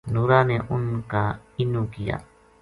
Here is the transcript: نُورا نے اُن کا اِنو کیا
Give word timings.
نُورا 0.13 0.39
نے 0.49 0.57
اُن 0.71 0.83
کا 1.11 1.23
اِنو 1.57 1.83
کیا 1.93 2.15